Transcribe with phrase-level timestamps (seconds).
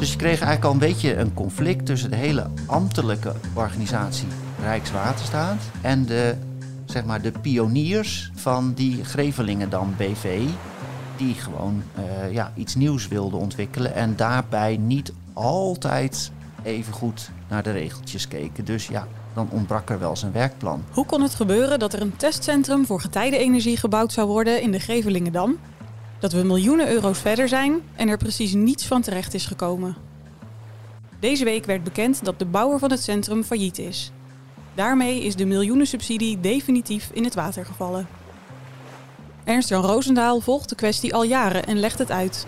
[0.00, 4.26] Dus je kreeg eigenlijk al een beetje een conflict tussen de hele ambtelijke organisatie
[4.62, 6.34] Rijkswaterstaat en de,
[6.84, 10.46] zeg maar, de pioniers van die Grevelingendam BV,
[11.16, 16.30] die gewoon eh, ja, iets nieuws wilden ontwikkelen en daarbij niet altijd
[16.62, 18.64] even goed naar de regeltjes keken.
[18.64, 20.84] Dus ja, dan ontbrak er wel zijn werkplan.
[20.90, 24.78] Hoe kon het gebeuren dat er een testcentrum voor getijdenenergie gebouwd zou worden in de
[24.78, 25.58] Grevelingendam?
[26.20, 29.96] Dat we miljoenen euro's verder zijn en er precies niets van terecht is gekomen.
[31.20, 34.12] Deze week werd bekend dat de bouwer van het centrum failliet is.
[34.74, 38.08] Daarmee is de miljoenensubsidie definitief in het water gevallen.
[39.44, 42.46] Ernst-Jan Roosendaal volgt de kwestie al jaren en legt het uit.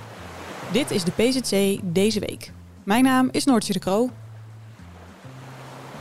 [0.73, 2.53] Dit is de PZC deze week.
[2.85, 4.11] Mijn naam is Noortje de Kroo.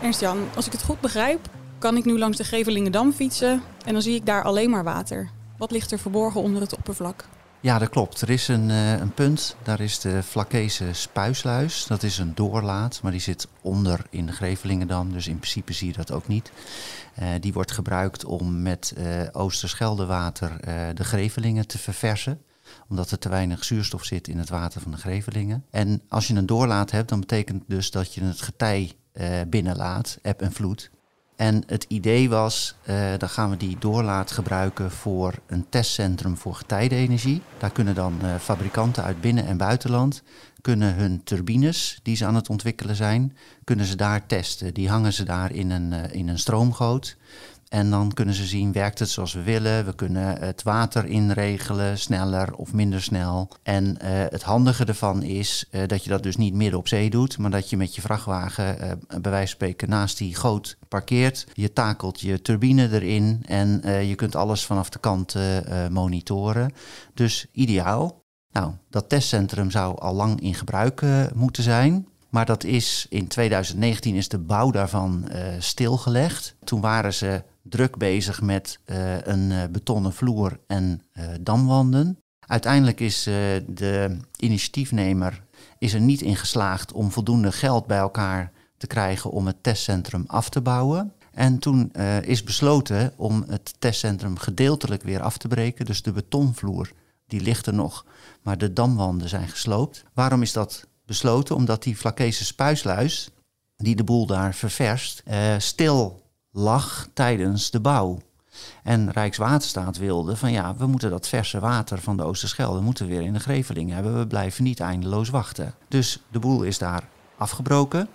[0.02, 4.02] Ernst-Jan, als ik het goed begrijp, kan ik nu langs de Gevelingendam fietsen en dan
[4.02, 5.30] zie ik daar alleen maar water.
[5.58, 7.25] Wat ligt er verborgen onder het oppervlak?
[7.61, 8.21] Ja, dat klopt.
[8.21, 11.85] Er is een, uh, een punt, daar is de Vlakese spuisluis.
[11.85, 15.11] Dat is een doorlaat, maar die zit onder in de Grevelingendam.
[15.11, 16.51] Dus in principe zie je dat ook niet.
[17.19, 20.57] Uh, die wordt gebruikt om met uh, Oosterscheldewater
[20.93, 22.41] de Grevelingen te verversen
[22.87, 25.65] omdat er te weinig zuurstof zit in het water van de Grevelingen.
[25.69, 28.91] En als je een doorlaat hebt, dan betekent dus dat je het getij
[29.47, 30.91] binnenlaat, eb en vloed.
[31.42, 36.56] En het idee was, uh, dan gaan we die doorlaat gebruiken voor een testcentrum voor
[36.56, 37.42] getijdenenergie.
[37.58, 40.23] Daar kunnen dan uh, fabrikanten uit binnen- en buitenland
[40.62, 44.73] kunnen hun turbines die ze aan het ontwikkelen zijn, kunnen ze daar testen.
[44.73, 47.17] Die hangen ze daar in een, uh, in een stroomgoot.
[47.72, 49.86] En dan kunnen ze zien, werkt het zoals we willen?
[49.86, 53.50] We kunnen het water inregelen, sneller of minder snel.
[53.63, 57.09] En uh, het handige ervan is uh, dat je dat dus niet midden op zee
[57.09, 60.78] doet, maar dat je met je vrachtwagen, uh, bij wijze van spreken, naast die goot
[60.88, 61.47] parkeert.
[61.53, 65.35] Je takelt je turbine erin en je kunt alles vanaf de kant
[65.90, 66.74] monitoren.
[67.13, 68.24] Dus ideaal.
[68.51, 71.01] Nou, dat testcentrum zou al lang in gebruik
[71.34, 72.07] moeten zijn.
[72.29, 75.29] Maar dat is in 2019 is de bouw daarvan
[75.59, 76.56] stilgelegd.
[76.63, 81.01] Toen waren ze druk bezig met uh, een uh, betonnen vloer en
[81.41, 82.17] damwanden.
[82.39, 85.44] Uiteindelijk is de initiatiefnemer
[85.77, 90.23] is er niet in geslaagd om voldoende geld bij elkaar te krijgen om het testcentrum
[90.27, 91.13] af te bouwen.
[91.31, 95.85] En toen is besloten om het testcentrum gedeeltelijk weer af te breken.
[95.85, 96.91] Dus de betonvloer
[97.27, 98.05] die ligt er nog,
[98.41, 100.03] maar de damwanden zijn gesloopt.
[100.13, 103.29] Waarom is dat besloten omdat die Vlakese spuisluis,
[103.75, 105.23] die de boel daar ververst,
[105.57, 106.20] stil
[106.51, 108.19] lag tijdens de bouw.
[108.84, 113.22] En Rijkswaterstaat wilde van ja, we moeten dat verse water van de Oosterschelde moeten weer
[113.22, 114.17] in de Greveling hebben.
[114.17, 115.73] We blijven niet eindeloos wachten.
[115.88, 117.03] Dus de boel is daar
[117.38, 118.07] afgebroken,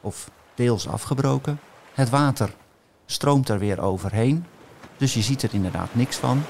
[0.00, 1.60] of deels afgebroken.
[1.94, 2.54] Het water
[3.06, 4.44] stroomt er weer overheen.
[4.96, 6.42] Dus je ziet er inderdaad niks van.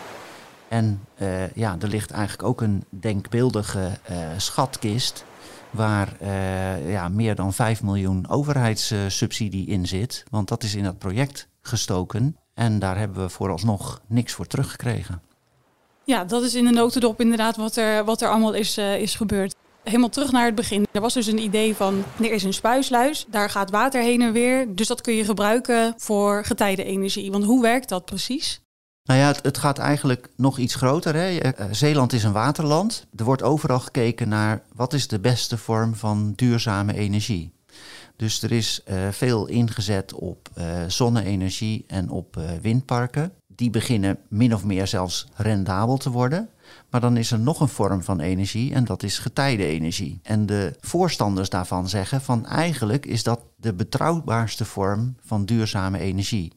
[0.68, 5.24] En uh, ja, er ligt eigenlijk ook een denkbeeldige uh, schatkist
[5.70, 10.24] waar uh, ja, meer dan 5 miljoen overheidssubsidie in zit.
[10.30, 12.36] Want dat is in dat project gestoken.
[12.54, 15.22] En daar hebben we vooralsnog niks voor teruggekregen.
[16.04, 19.14] Ja, dat is in de notendop inderdaad wat er, wat er allemaal is, uh, is
[19.14, 19.54] gebeurd.
[19.82, 20.86] Helemaal terug naar het begin.
[20.92, 24.32] Er was dus een idee van, er is een spuisluis, daar gaat water heen en
[24.32, 24.74] weer.
[24.74, 27.30] Dus dat kun je gebruiken voor getijdenenergie.
[27.30, 28.60] Want hoe werkt dat precies?
[29.08, 31.14] Nou ja, het, gaat eigenlijk nog iets groter.
[31.14, 31.38] Hè?
[31.70, 33.06] Zeeland is een waterland.
[33.16, 37.52] Er wordt overal gekeken naar wat is de beste vorm van duurzame energie.
[38.16, 43.32] Dus er is uh, veel ingezet op uh, zonne-energie en op windparken.
[43.46, 46.48] Die beginnen min of meer zelfs rendabel te worden.
[46.90, 50.20] Maar dan is er nog een vorm van energie en dat is getijdenenergie.
[50.22, 56.52] En de voorstanders daarvan zeggen van eigenlijk is dat de betrouwbaarste vorm van duurzame energie.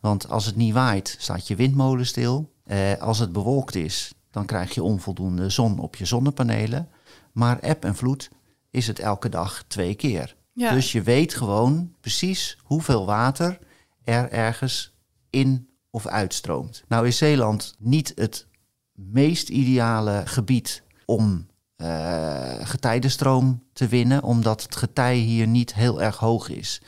[0.00, 2.52] Want als het niet waait, staat je windmolen stil.
[2.64, 6.88] Eh, als het bewolkt is, dan krijg je onvoldoende zon op je zonnepanelen.
[7.32, 8.30] Maar eb en vloed
[8.70, 10.36] is het elke dag twee keer.
[10.52, 10.72] Ja.
[10.72, 13.58] Dus je weet gewoon precies hoeveel water
[14.04, 14.94] er ergens
[15.30, 16.84] in of uitstroomt.
[16.88, 18.46] Nou is Zeeland niet het
[18.94, 21.46] meest ideale gebied om
[21.76, 26.82] uh, getijdenstroom te winnen, omdat het getij hier niet heel erg hoog is.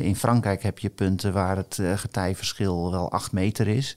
[0.00, 3.96] In Frankrijk heb je punten waar het uh, getijverschil wel 8 meter is.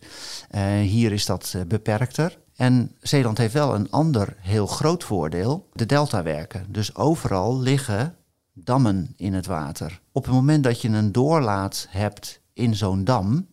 [0.51, 2.37] Uh, hier is dat beperkter.
[2.55, 6.65] En Zeeland heeft wel een ander heel groot voordeel, de deltawerken.
[6.69, 8.15] Dus overal liggen
[8.53, 10.01] dammen in het water.
[10.11, 13.47] Op het moment dat je een doorlaat hebt in zo'n dam,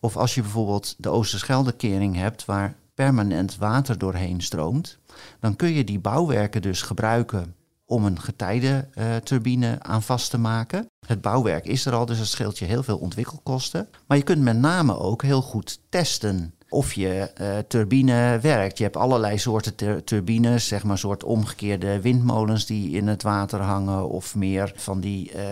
[0.00, 4.98] of als je bijvoorbeeld de Oosterscheldekering hebt waar permanent water doorheen stroomt,
[5.38, 7.54] dan kun je die bouwwerken dus gebruiken
[7.84, 10.89] om een getijdenturbine aan vast te maken.
[11.06, 13.88] Het bouwwerk is er al, dus dat scheelt je heel veel ontwikkelkosten.
[14.06, 18.78] Maar je kunt met name ook heel goed testen of je uh, turbine werkt.
[18.78, 24.08] Je hebt allerlei soorten turbines, zeg maar soort omgekeerde windmolens die in het water hangen.
[24.08, 25.42] Of meer van die uh,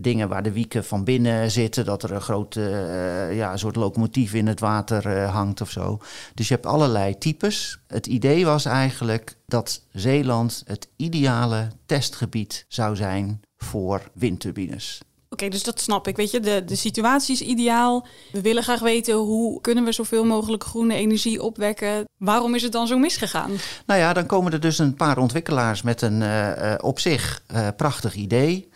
[0.00, 4.34] dingen waar de wieken van binnen zitten, dat er een grote uh, ja, soort locomotief
[4.34, 5.98] in het water hangt of zo.
[6.34, 7.78] Dus je hebt allerlei types.
[7.86, 15.00] Het idee was eigenlijk dat Zeeland het ideale testgebied zou zijn voor windturbines.
[15.30, 16.16] Oké, dus dat snap ik.
[16.16, 18.06] Weet je, de, de situatie is ideaal.
[18.32, 22.04] We willen graag weten hoe kunnen we zoveel mogelijk groene energie opwekken.
[22.16, 23.50] Waarom is het dan zo misgegaan?
[23.86, 27.68] Nou ja, dan komen er dus een paar ontwikkelaars met een uh, op zich uh,
[27.76, 28.68] prachtig idee.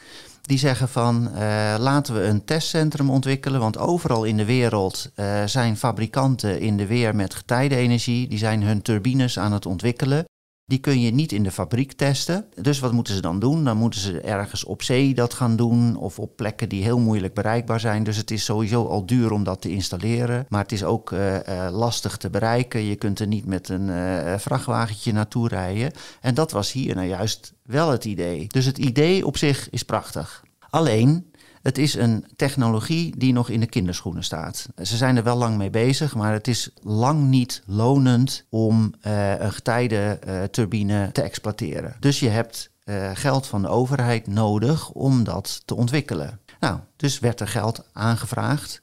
[0.42, 1.30] Die zeggen van
[1.78, 3.60] laten we een testcentrum ontwikkelen.
[3.60, 5.10] Want overal in de wereld
[5.44, 8.28] zijn fabrikanten in de weer met getijdenenergie.
[8.28, 10.24] Die zijn hun turbines aan het ontwikkelen.
[10.68, 12.44] Die kun je niet in de fabriek testen.
[12.60, 13.64] Dus wat moeten ze dan doen?
[13.64, 17.34] Dan moeten ze ergens op zee dat gaan doen of op plekken die heel moeilijk
[17.34, 18.04] bereikbaar zijn.
[18.04, 20.46] Dus het is sowieso al duur om dat te installeren.
[20.48, 22.84] Maar het is ook uh, uh, lastig te bereiken.
[22.84, 25.92] Je kunt er niet met een uh, vrachtwagentje naartoe rijden.
[26.20, 28.46] En dat was hier nou juist wel het idee.
[28.46, 30.44] Dus het idee op zich is prachtig.
[30.70, 31.32] Alleen,
[31.68, 34.68] het is een technologie die nog in de kinderschoenen staat.
[34.82, 39.40] Ze zijn er wel lang mee bezig, maar het is lang niet lonend om uh,
[39.40, 41.96] een getijdenturbine uh, te exploiteren.
[42.00, 46.40] Dus je hebt uh, geld van de overheid nodig om dat te ontwikkelen.
[46.60, 48.80] Nou, dus werd er geld aangevraagd,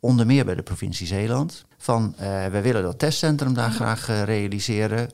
[0.00, 1.64] onder meer bij de provincie Zeeland.
[1.78, 2.14] Van
[2.50, 5.10] we willen dat testcentrum daar graag realiseren.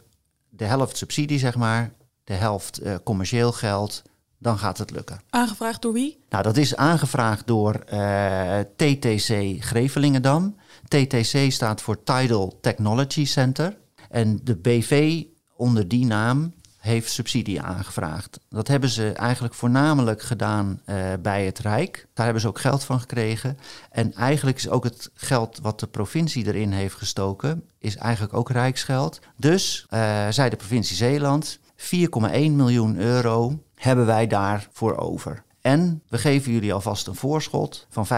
[0.48, 1.92] De helft subsidie, zeg maar,
[2.24, 4.02] de helft commercieel geld
[4.38, 5.20] dan gaat het lukken.
[5.30, 6.24] Aangevraagd door wie?
[6.28, 10.56] Nou, dat is aangevraagd door uh, TTC Grevelingendam.
[10.88, 13.76] TTC staat voor Tidal Technology Center.
[14.10, 15.22] En de BV
[15.56, 16.54] onder die naam
[16.84, 18.40] heeft subsidie aangevraagd.
[18.48, 22.06] Dat hebben ze eigenlijk voornamelijk gedaan uh, bij het Rijk.
[22.14, 23.58] Daar hebben ze ook geld van gekregen.
[23.90, 28.50] En eigenlijk is ook het geld wat de provincie erin heeft gestoken, is eigenlijk ook
[28.50, 29.20] Rijksgeld.
[29.36, 31.96] Dus uh, zei de provincie Zeeland, 4,1
[32.30, 35.42] miljoen euro hebben wij daarvoor over.
[35.60, 38.10] En we geven jullie alvast een voorschot van 75%.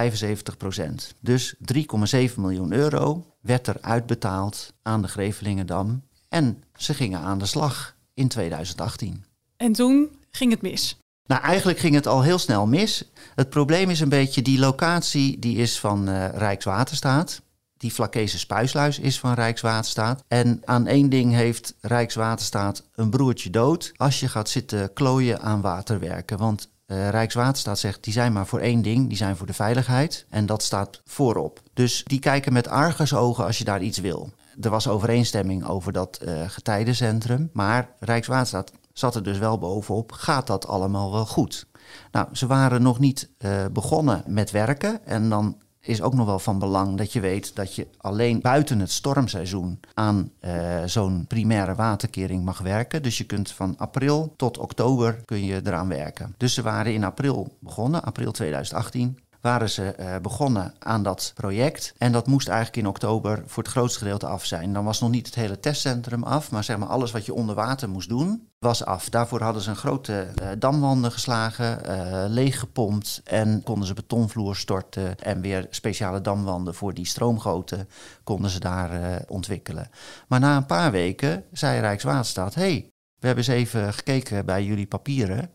[1.20, 6.02] Dus 3,7 miljoen euro werd er uitbetaald aan de Grevelingendam.
[6.28, 9.24] En ze gingen aan de slag in 2018.
[9.56, 10.98] En toen ging het mis.
[11.26, 13.10] Nou, eigenlijk ging het al heel snel mis.
[13.34, 17.42] Het probleem is een beetje die locatie die is van uh, Rijkswaterstaat.
[17.78, 20.24] Die Vlakese spuisluis is van Rijkswaterstaat.
[20.28, 25.60] En aan één ding heeft Rijkswaterstaat een broertje dood als je gaat zitten klooien aan
[25.60, 26.38] waterwerken.
[26.38, 30.26] Want uh, Rijkswaterstaat zegt, die zijn maar voor één ding, die zijn voor de veiligheid.
[30.28, 31.60] En dat staat voorop.
[31.74, 34.30] Dus die kijken met argusogen als je daar iets wil.
[34.60, 37.50] Er was overeenstemming over dat uh, getijdencentrum.
[37.52, 40.12] Maar Rijkswaterstaat zat er dus wel bovenop.
[40.12, 41.66] Gaat dat allemaal wel goed?
[42.12, 45.06] Nou, ze waren nog niet uh, begonnen met werken.
[45.06, 45.56] En dan
[45.88, 49.80] is ook nog wel van belang dat je weet dat je alleen buiten het stormseizoen
[49.94, 53.02] aan uh, zo'n primaire waterkering mag werken.
[53.02, 56.34] Dus je kunt van april tot oktober kun je eraan werken.
[56.36, 61.94] Dus ze waren in april begonnen, april 2018 waren ze uh, begonnen aan dat project.
[61.98, 64.72] En dat moest eigenlijk in oktober voor het grootste gedeelte af zijn.
[64.72, 67.54] Dan was nog niet het hele testcentrum af, maar zeg maar alles wat je onder
[67.54, 69.08] water moest doen, was af.
[69.08, 75.18] Daarvoor hadden ze een grote uh, damwanden geslagen, uh, leeggepompt en konden ze betonvloer storten
[75.18, 77.88] en weer speciale damwanden voor die stroomgoten
[78.24, 79.90] konden ze daar ontwikkelen.
[80.28, 84.86] Maar na een paar weken zei Rijkswaterstaat, hey, we hebben eens even gekeken bij jullie
[84.86, 85.50] papieren.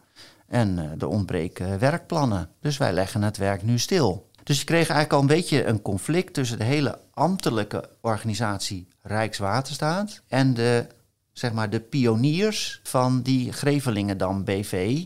[0.52, 2.50] En er ontbreken werkplannen.
[2.60, 4.30] Dus wij leggen het werk nu stil.
[4.44, 10.22] Dus je kreeg eigenlijk al een beetje een conflict tussen de hele ambtelijke organisatie Rijkswaterstaat
[10.28, 10.88] en de,
[11.32, 15.06] zeg maar, de pioniers van die Grevelingendam BV,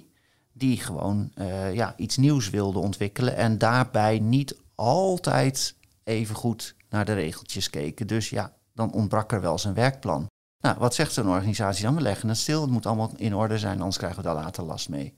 [0.54, 7.06] die gewoon uh, ja, iets nieuws wilden ontwikkelen en daarbij niet altijd even goed naar
[7.06, 8.08] de regeltjes keken.
[8.08, 10.28] Dus ja, dan ontbrak er wel zijn werkplan.
[10.65, 11.95] Nou, wat zegt zo'n organisatie dan?
[11.95, 14.63] We leggen het stil, het moet allemaal in orde zijn, anders krijgen we daar later
[14.63, 15.13] last mee.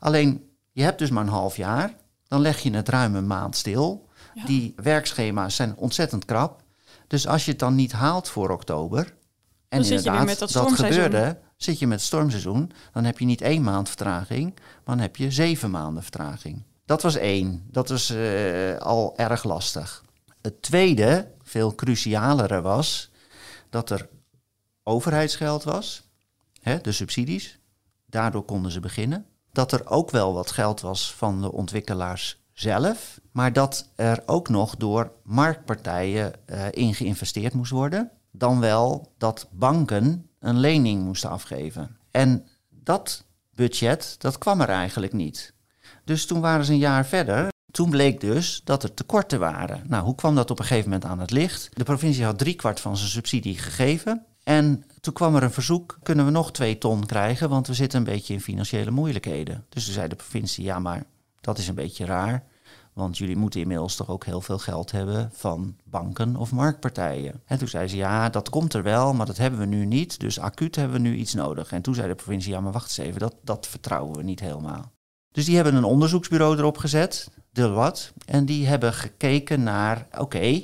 [0.00, 1.94] Alleen, je hebt dus maar een half jaar,
[2.28, 4.08] dan leg je het ruim een maand stil.
[4.34, 4.44] Ja.
[4.44, 6.62] Die werkschema's zijn ontzettend krap.
[7.06, 9.14] Dus als je het dan niet haalt voor oktober,
[9.68, 13.40] en dan inderdaad, dat, dat, gebeurde, zit je met het stormseizoen, dan heb je niet
[13.40, 16.62] één maand vertraging, maar dan heb je zeven maanden vertraging.
[16.84, 17.66] Dat was één.
[17.70, 20.04] Dat was uh, al erg lastig.
[20.42, 23.10] Het tweede, veel crucialere was,
[23.70, 24.08] dat er
[24.88, 26.02] overheidsgeld was,
[26.60, 27.58] hè, de subsidies.
[28.06, 29.26] Daardoor konden ze beginnen.
[29.52, 34.48] dat er ook wel wat geld was van de ontwikkelaars zelf, maar dat er ook
[34.48, 38.10] nog door marktpartijen uh, in geïnvesteerd moest worden.
[38.30, 41.96] Dan wel dat banken een lening moesten afgeven.
[42.10, 45.54] En dat budget, dat kwam er eigenlijk niet.
[46.04, 47.48] Dus toen waren ze een jaar verder.
[47.70, 49.82] Toen bleek dus dat er tekorten waren.
[49.86, 51.68] Nou, hoe kwam dat op een gegeven moment aan het licht?
[51.72, 54.26] De provincie had driekwart van zijn subsidie gegeven.
[54.48, 57.98] En toen kwam er een verzoek, kunnen we nog twee ton krijgen, want we zitten
[57.98, 59.64] een beetje in financiële moeilijkheden.
[59.68, 61.04] Dus toen zei de provincie, ja maar
[61.40, 62.44] dat is een beetje raar,
[62.92, 67.42] want jullie moeten inmiddels toch ook heel veel geld hebben van banken of marktpartijen.
[67.44, 70.20] En toen zei ze, ja dat komt er wel, maar dat hebben we nu niet,
[70.20, 71.72] dus acuut hebben we nu iets nodig.
[71.72, 74.40] En toen zei de provincie, ja maar wacht eens even, dat, dat vertrouwen we niet
[74.40, 74.92] helemaal.
[75.32, 80.62] Dus die hebben een onderzoeksbureau erop gezet, Deloitte, en die hebben gekeken naar, oké,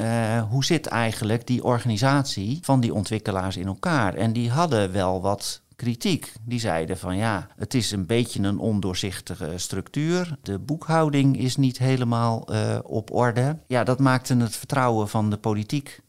[0.00, 4.14] uh, hoe zit eigenlijk die organisatie van die ontwikkelaars in elkaar?
[4.14, 6.32] En die hadden wel wat kritiek.
[6.42, 10.36] Die zeiden van ja, het is een beetje een ondoorzichtige structuur.
[10.42, 13.58] De boekhouding is niet helemaal uh, op orde.
[13.66, 16.00] Ja, dat maakte het vertrouwen van de politiek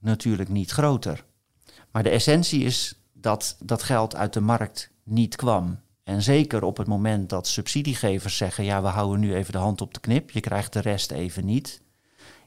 [0.00, 1.24] natuurlijk niet groter.
[1.90, 5.78] Maar de essentie is dat dat geld uit de markt niet kwam.
[6.04, 9.80] En zeker op het moment dat subsidiegevers zeggen: ja, we houden nu even de hand
[9.80, 11.82] op de knip, je krijgt de rest even niet.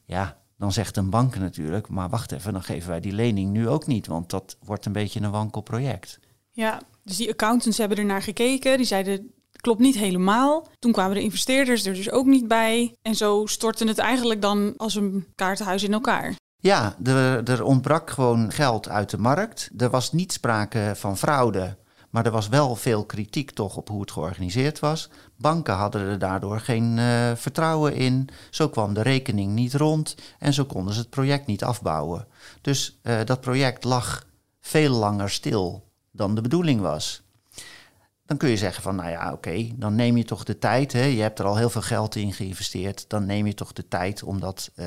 [0.06, 3.70] Ja, dan zegt een bank natuurlijk, maar wacht even, dan geven wij die lening nu
[3.70, 6.20] ook niet, want dat wordt een beetje een wankel project.
[6.52, 9.34] Ja, dus die accountants hebben er naar gekeken, die zeiden
[9.66, 10.68] klopt niet helemaal.
[10.80, 14.74] Toen kwamen de investeerders er dus ook niet bij en zo stortte het eigenlijk dan
[14.78, 16.36] als een kaartenhuis in elkaar.
[16.58, 19.70] Ja, er, er ontbrak gewoon geld uit de markt.
[19.78, 21.78] Er was niet sprake van fraude.
[22.16, 25.10] Maar er was wel veel kritiek toch op hoe het georganiseerd was.
[25.36, 28.30] Banken hadden er daardoor geen uh, vertrouwen in.
[28.50, 32.28] Zo kwam de rekening niet rond en zo konden ze het project niet afbouwen.
[32.62, 34.26] Dus uh, dat project lag
[34.62, 37.22] veel langer stil dan de bedoeling was.
[38.26, 40.94] Dan kun je zeggen van, nou ja, oké, dan neem je toch de tijd.
[40.94, 41.04] Hè?
[41.04, 43.06] Je hebt er al heel veel geld in geïnvesteerd.
[43.08, 44.86] Dan neem je toch de tijd om dat uh,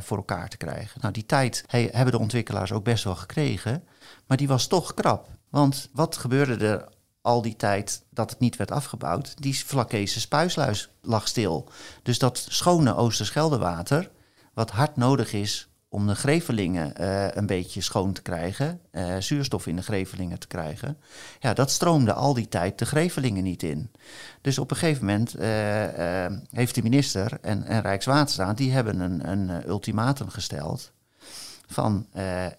[0.00, 1.00] voor elkaar te krijgen.
[1.00, 3.84] Nou, die tijd hebben de ontwikkelaars ook best wel gekregen.
[4.26, 5.28] Maar die was toch krap.
[5.54, 6.88] Want wat gebeurde er
[7.20, 9.42] al die tijd dat het niet werd afgebouwd?
[9.42, 11.68] Die Vlakese spuisluis lag stil.
[12.02, 14.10] Dus dat schone Oosterscheldewater,
[14.54, 19.66] wat hard nodig is om de grevelingen uh, een beetje schoon te krijgen, uh, zuurstof
[19.66, 20.98] in de grevelingen te krijgen,
[21.40, 23.90] ja, dat stroomde al die tijd de grevelingen niet in.
[24.40, 25.44] Dus op een gegeven moment uh,
[26.50, 30.92] heeft de minister en, en Rijkswaterstaat, die hebben een, een ultimatum gesteld
[31.66, 32.06] van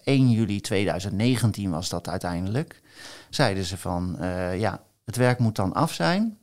[0.04, 2.82] 1 juli 2019 was dat uiteindelijk
[3.30, 6.38] zeiden ze van uh, ja, het werk moet dan af zijn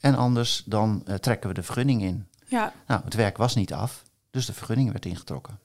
[0.00, 2.26] en anders dan uh, trekken we de vergunning in.
[2.46, 2.72] Ja.
[2.86, 5.58] Nou, het werk was niet af, dus de vergunning werd ingetrokken.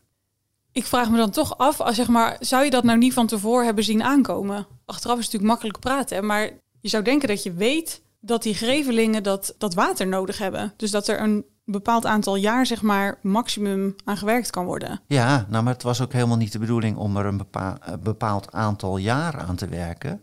[0.72, 3.28] Ik vraag me dan toch af, als zeg maar, zou je dat nou niet van
[3.28, 4.68] tevoren hebben zien aankomen?
[4.86, 6.50] Achteraf is het natuurlijk makkelijk praten, maar
[6.82, 10.74] je zou denken dat je weet dat die grevelingen dat, dat water nodig hebben.
[10.78, 15.00] Dus dat er een bepaald aantal jaar, zeg maar, maximum aan gewerkt kan worden.
[15.08, 17.42] Ja, nou, maar het was ook helemaal niet de bedoeling om er een
[18.00, 20.22] bepaald aantal jaar aan te werken.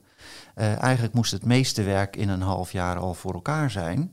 [0.56, 4.12] Uh, eigenlijk moest het meeste werk in een half jaar al voor elkaar zijn.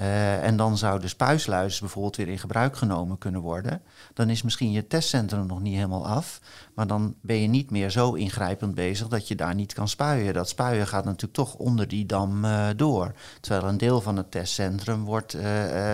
[0.00, 3.82] Uh, en dan zou de spuisluis bijvoorbeeld weer in gebruik genomen kunnen worden.
[4.14, 6.40] Dan is misschien je testcentrum nog niet helemaal af.
[6.74, 10.34] Maar dan ben je niet meer zo ingrijpend bezig dat je daar niet kan spuien.
[10.34, 13.12] Dat spuien gaat natuurlijk toch onder die dam uh, door.
[13.40, 15.42] Terwijl een deel van het testcentrum wordt uh,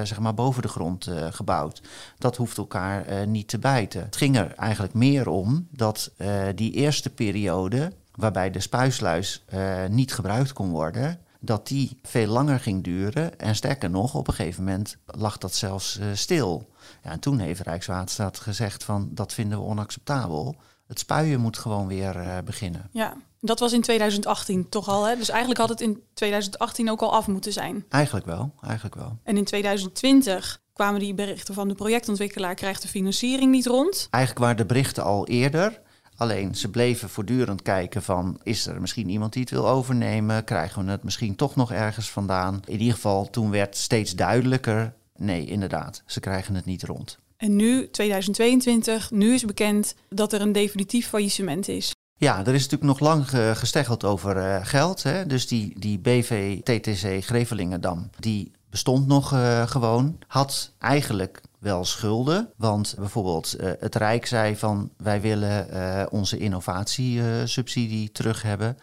[0.03, 1.83] zeg maar boven de grond gebouwd.
[2.19, 4.03] Dat hoeft elkaar niet te bijten.
[4.03, 6.11] Het ging er eigenlijk meer om dat
[6.55, 9.45] die eerste periode waarbij de spuisluis
[9.89, 13.39] niet gebruikt kon worden, dat die veel langer ging duren.
[13.39, 16.71] En sterker nog, op een gegeven moment lag dat zelfs uh, stil.
[17.03, 20.57] Ja, en toen heeft Rijkswaterstaat gezegd van dat vinden we onacceptabel.
[20.87, 22.89] Het spuien moet gewoon weer uh, beginnen.
[22.93, 25.05] Ja, dat was in 2018 toch al.
[25.05, 25.17] Hè?
[25.17, 27.85] Dus eigenlijk had het in 2018 ook al af moeten zijn.
[27.89, 29.19] Eigenlijk wel, eigenlijk wel.
[29.23, 34.09] En in 2020 kwamen die berichten van de projectontwikkelaar krijgt de financiering niet rond.
[34.11, 35.81] Eigenlijk waren de berichten al eerder.
[36.17, 40.45] Alleen ze bleven voortdurend kijken van is er misschien iemand die het wil overnemen?
[40.45, 42.63] Krijgen we het misschien toch nog ergens vandaan?
[42.65, 47.19] In ieder geval toen werd steeds duidelijker, nee inderdaad, ze krijgen het niet rond.
[47.37, 51.95] En nu, 2022, nu is bekend dat er een definitief faillissement is.
[52.19, 55.03] Ja, er is natuurlijk nog lang gesteggeld over uh, geld.
[55.03, 55.27] Hè?
[55.27, 60.19] Dus die, die BV-TTC Grevelingendam, die bestond nog uh, gewoon.
[60.27, 62.53] Had eigenlijk wel schulden.
[62.57, 68.79] Want bijvoorbeeld uh, het Rijk zei van wij willen uh, onze innovatiesubsidie terug hebben.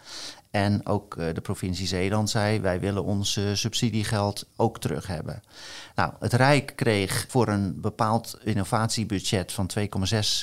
[0.54, 5.42] En ook eh, de provincie Zeeland zei: wij willen ons eh, subsidiegeld ook terug hebben.
[5.94, 9.86] Nou, het Rijk kreeg voor een bepaald innovatiebudget van 2,6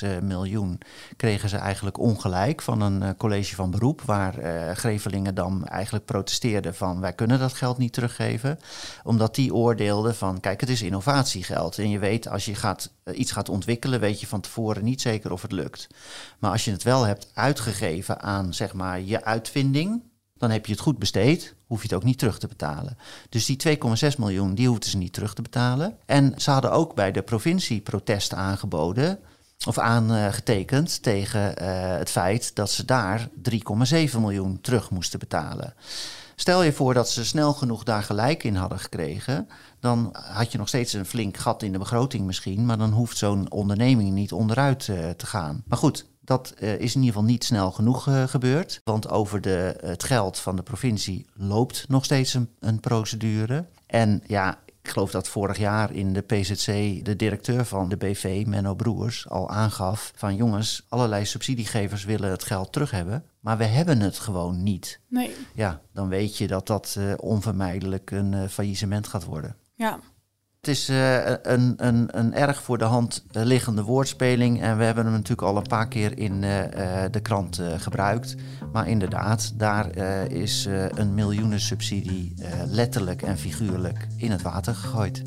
[0.04, 0.80] uh, miljoen,
[1.16, 7.00] kregen ze eigenlijk ongelijk van een college van beroep, waar uh, Grevelingedam eigenlijk protesteerde van
[7.00, 8.58] wij kunnen dat geld niet teruggeven,
[9.04, 13.32] omdat die oordeelde van kijk, het is innovatiegeld en je weet als je gaat, iets
[13.32, 15.86] gaat ontwikkelen, weet je van tevoren niet zeker of het lukt.
[16.38, 20.01] Maar als je het wel hebt uitgegeven aan zeg maar je uitvinding,
[20.42, 22.96] dan heb je het goed besteed, hoef je het ook niet terug te betalen.
[23.28, 23.78] Dus die
[24.12, 25.96] 2,6 miljoen, die hoefden ze niet terug te betalen.
[26.06, 29.18] En ze hadden ook bij de provincie protesten aangeboden,
[29.66, 33.28] of aangetekend tegen uh, het feit dat ze daar
[34.08, 35.74] 3,7 miljoen terug moesten betalen.
[36.34, 39.48] Stel je voor dat ze snel genoeg daar gelijk in hadden gekregen,
[39.80, 43.16] dan had je nog steeds een flink gat in de begroting misschien, maar dan hoeft
[43.16, 45.62] zo'n onderneming niet onderuit uh, te gaan.
[45.66, 48.80] Maar goed, dat uh, is in ieder geval niet snel genoeg uh, gebeurd.
[48.84, 53.66] Want over de, het geld van de provincie loopt nog steeds een, een, procedure.
[53.86, 56.66] En ja, ik geloof dat vorig jaar in de PZC
[57.04, 62.44] de directeur van de BV, Menno Broers, al aangaf van jongens, allerlei subsidiegevers willen het
[62.44, 63.24] geld terug hebben.
[63.40, 65.00] Maar we hebben het gewoon niet.
[65.08, 65.34] Nee.
[65.54, 69.56] Ja, dan weet je dat dat uh, onvermijdelijk een faillissement gaat worden.
[69.74, 70.00] Ja.
[70.62, 74.62] Het is uh, een, een, een erg voor de hand liggende woordspeling.
[74.62, 76.60] En we hebben hem natuurlijk al een paar keer in uh,
[77.10, 78.34] de krant gebruikt.
[78.72, 79.96] Maar inderdaad, daar
[80.30, 82.34] is een miljoenensubsidie
[82.66, 85.22] letterlijk en figuurlijk in het water gegooid.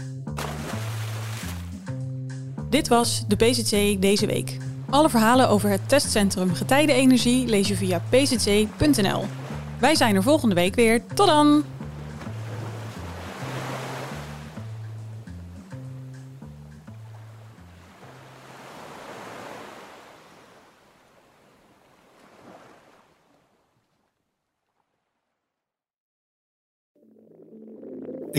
[2.69, 4.57] Dit was de PZC deze week.
[4.89, 9.25] Alle verhalen over het testcentrum Getijdenenergie lees je via pzc.nl.
[9.79, 11.05] Wij zijn er volgende week weer.
[11.13, 11.74] Tot dan!